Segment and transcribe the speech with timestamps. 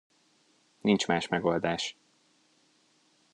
[0.81, 1.97] Nincs más megoldás.